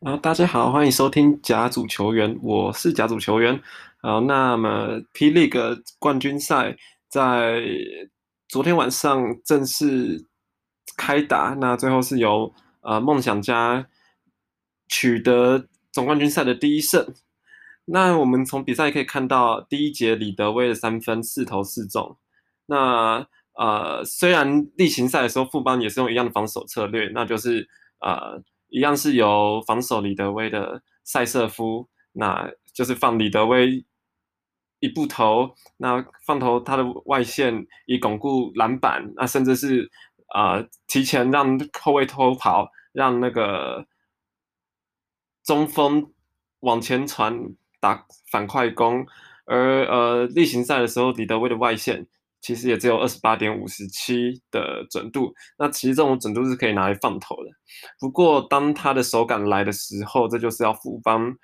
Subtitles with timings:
[0.00, 3.60] 啊，大家好，欢迎收听甲组球员，我是甲组球员。
[4.00, 6.76] 好，那么 P League 冠军赛
[7.08, 7.64] 在
[8.48, 10.24] 昨天晚上正式
[10.96, 13.88] 开打，那最后是由呃梦想家
[14.86, 17.12] 取得总冠军赛的第一胜。
[17.86, 22.16] 那我们从比赛可以看到，第一节李德威的三分四投四中。
[22.66, 27.68] 那呃，虽然例行赛的时候富邦也是用一样的防守策略，那就是
[28.00, 28.40] 呃。
[28.68, 33.84] 一样是由防守李德威的塞瑟夫，那就是放李德威
[34.80, 39.90] 一步投，那放投他的外线以巩固篮板，那甚至是
[40.34, 43.86] 呃提前让后卫偷跑，让那个
[45.42, 46.12] 中锋
[46.60, 49.06] 往前传打反快攻，
[49.46, 52.06] 而呃例行赛的时候李德威的外线。
[52.40, 57.50] 其实也只有二十八点五十七的准度，那其实这种准度是可以拿来放投的。
[57.98, 61.36] 不过当他的手感来的时候，这就是要富邦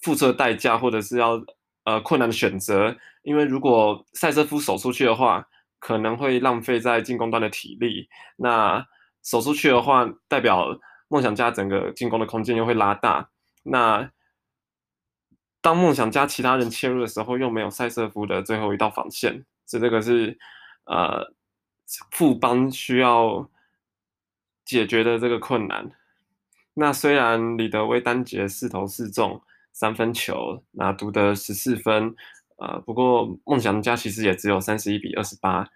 [0.00, 1.40] 付出的代价，或者是要
[1.84, 2.96] 呃困难的选择。
[3.22, 5.48] 因为如果塞瑟夫守出去的话，
[5.78, 8.08] 可能会浪费在进攻端的体力。
[8.36, 8.84] 那
[9.22, 13.30] 守出去的话，代表梦想家整个进攻的空间又会拉大。
[13.62, 14.10] 那
[15.60, 19.44] 当梦想家其他人切入的时候，又没有塞瑟夫的最后一道防线。
[19.66, 20.38] 这这个是
[20.84, 21.34] 呃
[22.10, 23.50] 富邦需要
[24.64, 25.90] 解决的这个困难。
[26.74, 29.40] 那虽然李德威单节四投四中
[29.72, 32.14] 三分球，那独得十四分，
[32.56, 35.66] 呃，不过梦想家其实也只有三十一比二十八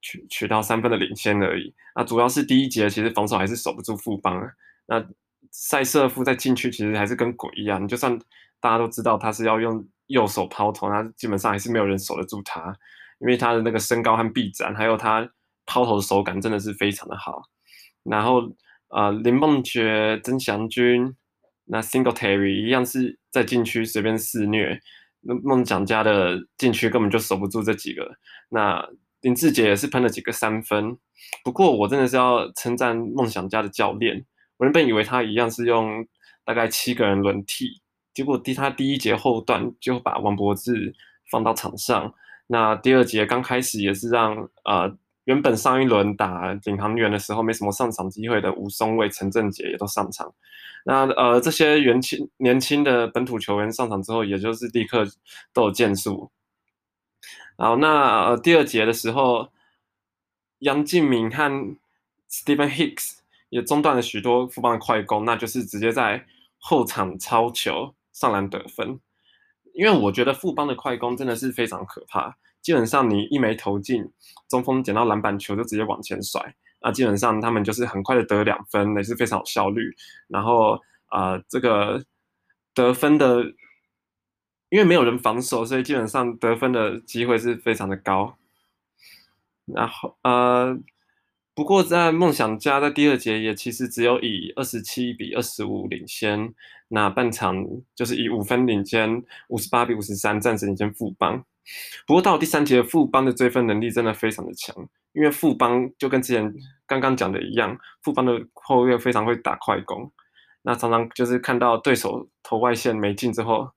[0.00, 1.74] 取取到三分的领先而已。
[1.94, 4.40] 那主要是第一节其实防守还是守不住富邦。
[4.86, 5.04] 那
[5.52, 8.18] 塞瑟夫在禁区其实还是跟鬼一样，就算
[8.60, 12.76] 大家都知道他是要用右手抛投，他基本上还是没有人守得住他。
[13.20, 15.28] 因为他的那个身高和臂展，还有他
[15.66, 17.42] 抛投的手感真的是非常的好。
[18.02, 18.42] 然后，
[18.88, 21.14] 呃，林梦觉、曾祥军、
[21.66, 24.80] 那 Singletary 一样是在禁区随便肆虐，
[25.20, 28.10] 那梦想家的禁区根本就守不住这几个。
[28.48, 28.84] 那
[29.20, 30.96] 林志杰也是喷了几个三分。
[31.44, 34.24] 不过我真的是要称赞梦想家的教练，
[34.56, 36.06] 我原本以为他一样是用
[36.44, 37.82] 大概七个人轮替，
[38.14, 40.94] 结果第他第一节后段就把王柏志
[41.30, 42.12] 放到场上。
[42.52, 50.34] 那第二节刚开始也是让呃原本上一轮打领航员的时候没什么上场机会的吴松蔚、陈振杰也都上场。
[50.84, 55.06] 那呃这些元轻年轻的本土球员上场之后，也就是立刻
[55.52, 56.28] 都有建树。
[57.56, 59.48] 好，那呃第二节的时候，
[60.58, 61.76] 杨敬敏和
[62.28, 63.18] Stephen Hicks
[63.50, 66.26] 也中断了许多富邦的快攻，那就是直接在
[66.58, 68.98] 后场抄球上篮得分。
[69.80, 74.04] 因为我觉得富邦的快攻真的是非常可怕，基本上你一没投进，
[74.46, 79.90] 中锋捡到篮板球就直接往前甩，啊，基本上他们就是很快的得两分，也是非常有效率。
[80.28, 80.74] 然后
[81.06, 82.04] 啊、呃，这个
[82.74, 83.42] 得分的，
[84.68, 88.36] 因为没有人防守，所以基本上得分的机会是非常的高。
[89.64, 90.78] 然后呃。
[91.60, 96.54] 不过，在梦想家在第二节也其实只有以二十七比二十五领先，
[96.88, 97.54] 那半场
[97.94, 101.44] 就是以五分领先，五十八比五十三暂时领先富邦。
[102.06, 104.74] 不过到第三节，富邦的追分能力真的非常的强，
[105.12, 106.50] 因为富邦就跟之前
[106.86, 110.10] 刚刚讲的一样，富邦的后卫非常会打快攻，
[110.62, 113.70] 那常常就是看到对手投外线没进之后，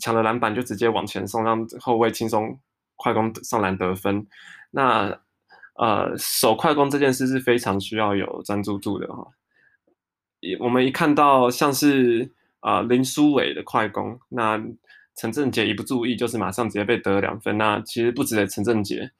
[0.00, 2.58] 抢了篮板就直接往前送，让后卫轻松
[2.96, 4.26] 快攻上篮得分。
[4.72, 5.16] 那
[5.80, 9.26] 呃，守快攻这件事是非常需要有专注度的哈。
[10.40, 12.30] 一我们一看到像是
[12.60, 14.62] 啊、林书伟的快攻，那
[15.16, 17.56] 陈振杰一不注意就是马上直接被得两分。
[17.56, 19.10] 那其实不止陈振杰，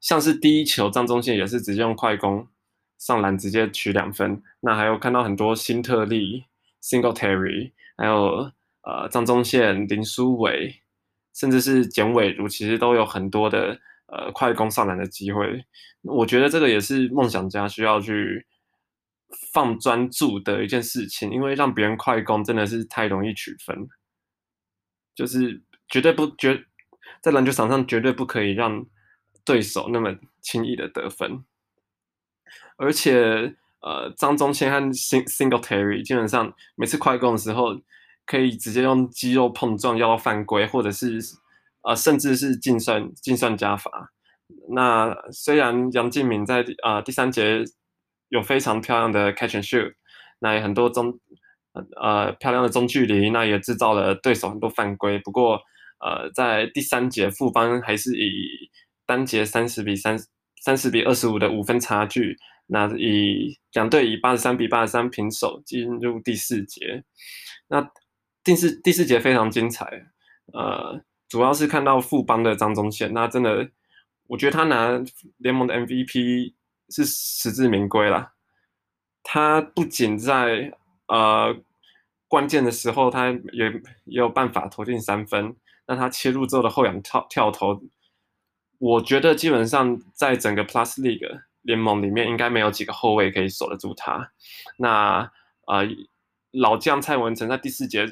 [0.00, 2.48] 像是第一球张宗宪也是直接用快攻
[2.96, 4.42] 上篮直接取两分。
[4.60, 6.44] 那还有看到很多新特例、
[6.82, 8.50] ，Single Terry，还有
[8.84, 10.80] 呃张宗宪、林书伟，
[11.34, 13.78] 甚至是简伟儒，其实都有很多的。
[14.12, 15.64] 呃，快攻上篮的机会，
[16.02, 18.44] 我觉得这个也是梦想家需要去
[19.52, 23.88] 放专注的一件事情，因为让别人快攻真的是太容易取分，
[25.14, 26.64] 就是绝对不绝
[27.22, 28.84] 在篮球场上绝对不可以让
[29.44, 31.44] 对手那么轻易的得分，
[32.78, 37.80] 而且呃，张宗宪和 Singletary 基本上每次快攻的时候
[38.26, 41.20] 可以直接用肌肉碰撞要犯规，或者是。
[41.82, 43.90] 啊、甚至是计算计算加罚。
[44.68, 47.64] 那虽然杨敬敏在啊、第三节
[48.28, 49.94] 有非常漂亮的 catch and shoot，
[50.40, 51.18] 那也很多中
[52.00, 55.18] 呃漂亮的中距离，那也制造了对手很多犯规。
[55.20, 55.60] 不过
[56.04, 58.32] 呃在第三节富邦还是以
[59.06, 60.18] 单节三十比三
[60.62, 62.36] 三十比二十五的五分差距。
[62.72, 67.02] 那以两队以八十三比八十三平手进入第四节。
[67.66, 67.84] 那
[68.44, 69.84] 第四第四节非常精彩，
[70.52, 71.00] 呃，
[71.30, 73.70] 主要是看到富邦的张宗宪，那真的，
[74.26, 75.00] 我觉得他拿
[75.38, 76.52] 联盟的 MVP
[76.88, 78.32] 是实至名归了。
[79.22, 81.56] 他不仅在呃
[82.26, 83.70] 关键的时候，他也
[84.06, 85.56] 也有办法投进三分。
[85.86, 87.80] 那他切入之后的后仰跳跳投，
[88.78, 94.32] 我觉得基本上在整个 Plus League 联盟里面，应该没有几个后卫可以守得住他。
[94.78, 95.30] 那
[95.66, 95.88] 呃，
[96.50, 98.06] 老将蔡文诚在第四节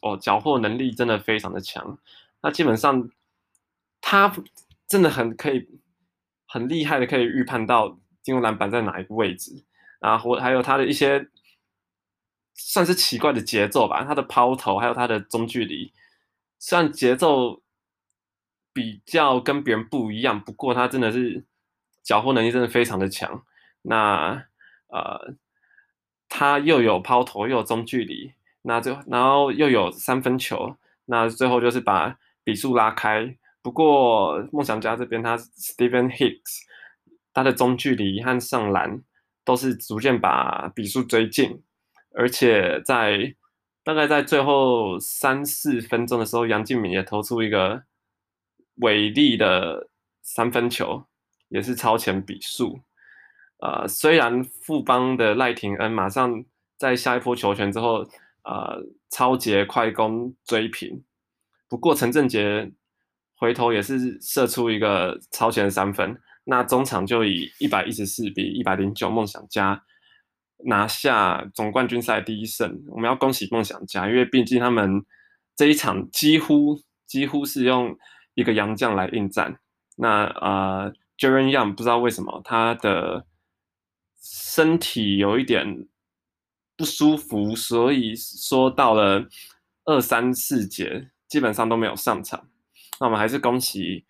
[0.00, 1.98] 哦，缴获能力真的非常的强。
[2.42, 3.08] 那基本上
[4.00, 4.34] 他
[4.86, 5.80] 真的很可以
[6.46, 9.64] 很厉害的，可以预判到进攻篮板在哪一个位置。
[10.00, 11.28] 然后还有他的一些
[12.54, 15.92] 算是奇怪的节奏吧，他的抛投还有他的中距离，
[16.58, 17.62] 虽然节奏
[18.72, 21.44] 比较跟别人不一样，不过他真的是
[22.02, 23.44] 缴获能力真的非常的强。
[23.82, 24.46] 那
[24.88, 25.34] 呃，
[26.28, 33.36] 他又有抛投又有中距离，那就然后又有三分球，那最后就是把比数拉开。
[33.62, 36.60] 不过梦想家这边他 Stephen Hicks
[37.32, 39.02] 他的中距离和上篮。
[39.44, 41.60] 都是逐渐把比数追近，
[42.14, 43.34] 而且在
[43.82, 47.82] 大概在最后三四分钟的时候，杨敬敏也投出一个
[48.76, 49.90] 伟力的
[50.22, 51.04] 三分球，
[51.48, 52.78] 也是超前比数。
[53.58, 56.44] 呃，虽然富邦的赖廷恩马上
[56.78, 58.06] 在下一波球权之后，
[58.44, 58.80] 呃，
[59.10, 61.02] 超节快攻追平，
[61.72, 62.70] 不过陈振杰
[63.34, 66.20] 回头也是射出一个超前三分。
[66.44, 69.82] 那中场就以一百一十四比一百零九，梦想家
[70.66, 72.84] 拿下总冠军赛第一胜。
[72.88, 75.02] 我们要恭喜梦想家，因为毕竟他们
[75.56, 77.96] 这一场几乎几乎是用
[78.34, 79.58] 一个洋将来应战。
[79.96, 83.24] 那呃，Jaren Young 不知道为什么他的
[84.20, 85.86] 身体有一点
[86.76, 89.26] 不舒服，所以说到了
[89.86, 92.46] 二三四节基本上都没有上场。
[93.00, 94.04] 那我们还是恭喜。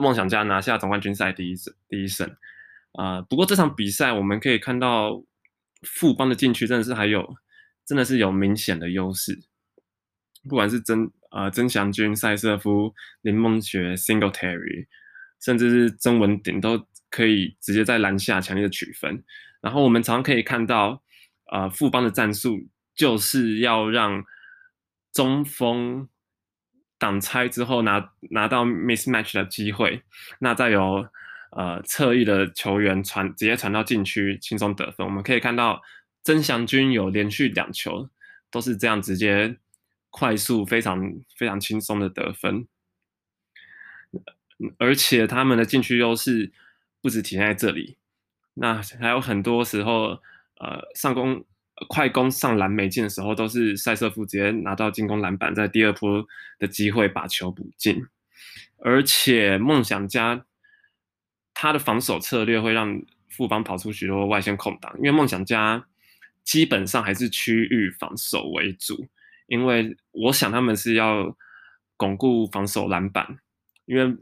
[0.00, 2.36] 梦想家拿下总冠军赛第一胜，第一胜。
[2.92, 5.24] 啊、不过这场比赛我们可以看到
[5.82, 7.34] 富邦的禁区真的是还有，
[7.84, 9.40] 真的是有明显的优势。
[10.48, 14.86] 不管是曾呃曾祥军、赛瑟夫、林梦学、Singletary，
[15.42, 19.24] 甚至是曾文鼎都可以直接在篮下强烈的取分。
[19.60, 21.02] 然后我们常常可以看到，
[21.50, 24.22] 呃，富邦的战术就是要让
[25.12, 26.08] 中锋。
[26.98, 30.02] 挡拆之后拿拿到 mismatch 的机会，
[30.40, 31.08] 那再由
[31.52, 35.06] 呃侧翼的球员传直接传到禁区轻松得分。
[35.06, 35.80] 我们可以看到
[36.24, 38.08] 曾祥军有连续两球
[38.50, 39.56] 都是这样直接
[40.10, 41.00] 快速非常
[41.36, 42.66] 非常轻松的得分，
[44.78, 46.52] 而且他们的禁区优势
[47.00, 47.96] 不止体现在这里，
[48.54, 50.20] 那还有很多时候
[50.56, 51.44] 呃上攻。
[51.86, 56.26] 快攻上篮没进的时候，都是塞瑟夫直接拿到进攻篮板，在第二波
[56.58, 58.04] 的机会把球补进。
[58.78, 60.44] 而且梦想家
[61.54, 65.86] 他的防守策略会让富邦跑出许多外线空档，因为梦想家
[66.42, 69.06] 基本上还是区域防守为主，
[69.46, 71.36] 因为我想他们是要
[71.96, 73.38] 巩固防守篮板，
[73.84, 74.16] 因为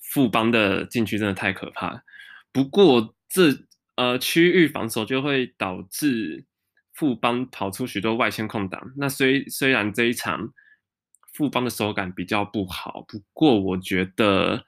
[0.00, 2.04] 富邦的禁区真的太可怕。
[2.52, 3.52] 不过这
[3.96, 6.44] 呃区域防守就会导致。
[6.94, 10.52] 富邦跑出许多外线空档，那虽虽然这一场
[11.32, 14.64] 富邦的手感比较不好，不过我觉得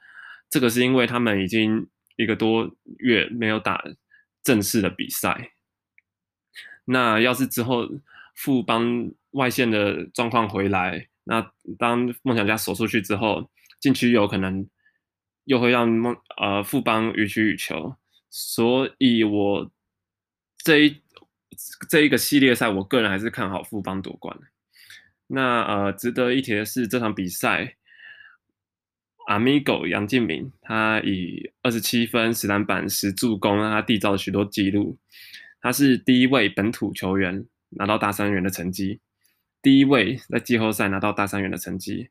[0.51, 2.69] 这个是因为他们已经一个多
[2.99, 3.81] 月没有打
[4.43, 5.53] 正式的比赛。
[6.85, 7.89] 那要是之后
[8.35, 14.69] 富邦外线的状况回来，那当梦想家守出去之后，禁区有可能
[15.45, 17.97] 又会让梦呃富邦予取予求，
[18.31, 19.71] 所以我
[20.59, 21.01] 这一。
[21.89, 24.37] 这一个系列赛，我个人还是看好富邦夺冠。
[25.29, 27.77] 那呃，值得一提的是，这场比赛
[29.29, 34.99] ，Amigo 杨敬敏他以二十七分、十篮板、十助攻，他缔造了许多纪录。
[35.61, 39.01] 他是第一位本土球员拿到大三元的成绩，
[39.63, 42.11] 第一位在季后赛拿到大三元的成绩，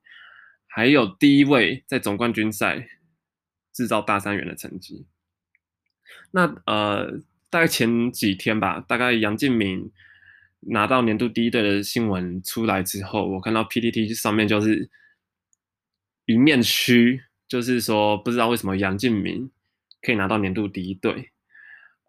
[0.67, 2.87] 还有第一位在总冠军赛
[3.71, 5.05] 制造大三元的成绩。
[6.31, 7.21] 那呃。
[7.49, 9.91] 大概前几天吧，大概杨敬敏
[10.67, 14.89] 拿到年度第一队的新闻出来之后，我看到 PTT 上面就是
[16.25, 19.49] 一面虚，就是说不知道为什么杨敬敏
[20.01, 21.31] 可以拿到年度第一队。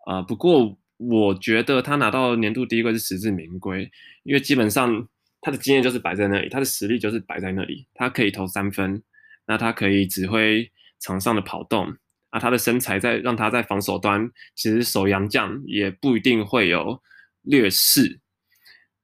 [0.06, 3.90] 啊、不过我觉得他拿到年度第一队是实至名归，
[4.22, 5.08] 因为基本上
[5.40, 9.02] 他的经验就是摆在那里，他的实力就是摆在那里，他可以投三分，
[9.46, 11.96] 那他可以指挥场上的跑动。
[12.36, 17.00] 啊，他的身材在让他在防守端，其实守洋将也不一定会有
[17.42, 18.20] 劣势。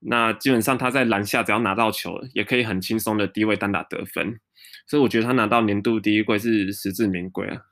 [0.01, 4.39] 那基本上他在篮下只要拿到球，也可以很轻松的低位单打得分。
[4.87, 7.63] 所以我觉得他拿到年度第一贵是实至名归啊。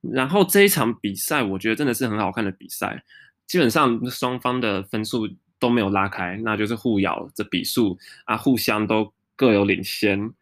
[0.00, 3.02] 然后这一场比赛，我觉得真的是很好看的比赛，
[3.46, 5.28] 基本上双方的分数
[5.58, 10.32] 都没有拉开，那就是互咬这比数啊，互相都各有领先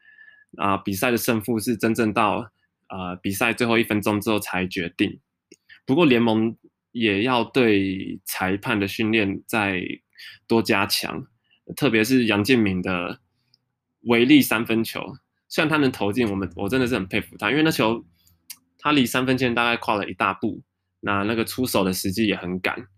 [0.58, 0.76] 啊。
[0.76, 2.48] 比赛的胜负是真正到
[2.88, 5.20] 呃比赛最后一分钟之后才决定。
[5.84, 6.56] 不过联盟
[6.92, 9.82] 也要对裁判的训练再
[10.46, 11.26] 多加强，
[11.76, 13.20] 特别是杨建明的
[14.02, 15.00] 违例三分球。
[15.48, 18.04] 虽然他能投进，我们我真的是很佩服他，因为那球
[18.78, 20.62] 他离三分线大概跨了一大步，
[21.00, 22.88] 那那个出手的时机也很赶，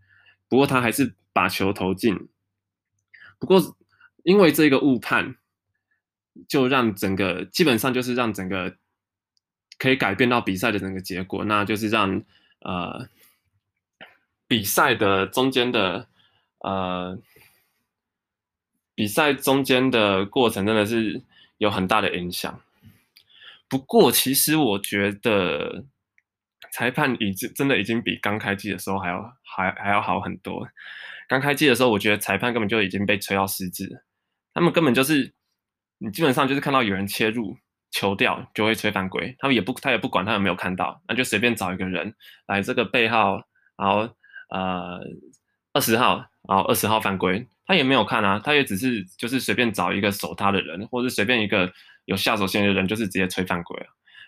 [0.49, 2.17] 不过他还是把球投进。
[3.39, 3.77] 不过
[4.25, 5.37] 因为这个误判，
[6.49, 8.77] 就让整个基本上就是让整个
[9.79, 12.23] 可以改变到比赛的整个结果，那就是让
[12.61, 13.09] 呃
[14.47, 16.09] 比赛的中间的
[16.59, 17.19] 呃
[18.95, 21.23] 比赛中间的过程真的是。
[21.59, 22.61] 有很大的影响。
[23.69, 25.85] 不过，其实我觉得
[26.71, 30.69] 裁判已经真的已经比刚开季的时候还要还还要好很多。
[31.27, 34.05] 刚开季的时候，我觉得裁判根本就已经被吹到失智，
[34.55, 35.35] 他们根本就是
[35.99, 37.59] 你基本上就是看到有人切入
[37.91, 42.15] 球掉就会吹犯规，他们也不他也不管他有没有看到，那就随便找一个人
[42.47, 43.41] 来这个背号，
[43.77, 44.09] 然后
[44.51, 45.01] 呃
[45.73, 46.17] 二十号，
[46.49, 47.49] 然后二十号犯规。
[47.67, 51.71] 他也没有看啊，他也只是就是随便找一个守他的人，或者随便一个
[52.07, 53.79] 有下手嫌疑的人，就是直接吹犯规。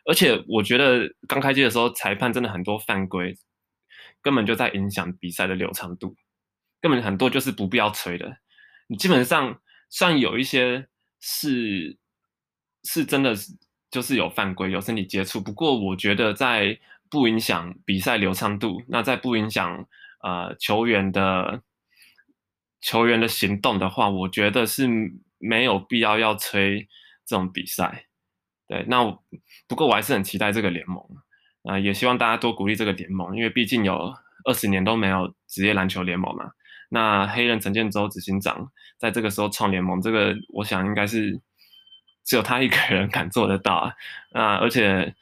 [0.04, 3.34] 而且我觉得刚开机的时候，裁判真的很多犯规，
[4.20, 6.14] 根本就在影响比赛的流畅度，
[6.82, 8.36] 根本很多就是不必要吹的。
[8.88, 10.88] 你基本上算有一些
[11.18, 11.96] 是
[12.84, 13.52] 是真的是
[13.90, 15.40] 就是有犯规，有身体接触。
[15.40, 19.86] 不过我觉得在不影响比赛流畅度，那在不影响
[20.22, 21.62] 呃球员的。
[22.82, 24.88] 球员的行动的话，我觉得是
[25.36, 26.88] 没有必要要吹
[27.26, 28.06] 这种比赛。
[28.66, 29.04] 对，那
[29.68, 31.04] 不过我还是很期待这个联盟
[31.64, 34.10] 啊，也希望大家多鼓励这个联盟，因为毕竟有
[34.46, 36.50] 二十年都没有职业篮球联盟嘛。
[36.88, 41.38] 那黑人陈建州执行长在这个时候创联盟，这个我想应该是
[42.24, 43.92] 只有他一个人敢做得到啊。
[44.32, 45.14] 那而且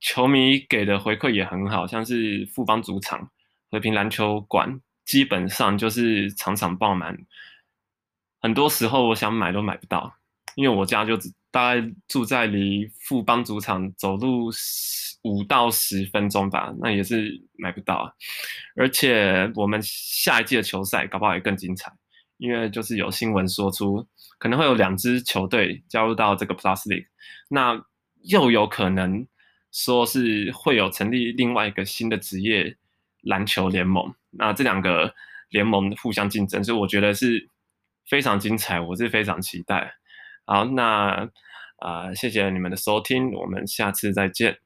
[0.00, 3.30] 球迷给的回馈也很好，像是富邦主场
[3.70, 4.80] 和平篮球馆。
[5.04, 7.16] 基本上就是场场爆满，
[8.40, 10.12] 很多时候我想买都买不到，
[10.56, 11.16] 因为我家就
[11.52, 14.50] 大概住在离富邦主场走路
[15.22, 18.12] 五到十分钟吧，那也是买不到。
[18.74, 21.92] 而且我们下一季的球赛搞不好也更精彩，
[22.38, 24.06] 因为就是有新闻说出
[24.38, 27.06] 可能会有两支球队加入到这个 Plus League，
[27.48, 27.82] 那
[28.22, 29.26] 又有可能
[29.72, 32.76] 说是会有成立另外一个新的职业
[33.22, 34.14] 篮球联盟。
[34.30, 35.14] 那这两个
[35.50, 37.48] 联盟互相竞争，所以我觉得是
[38.08, 39.94] 非常精彩，我是非常期待。
[40.44, 41.28] 好，那
[41.78, 44.58] 啊、谢谢你们的收听，我们下次再见。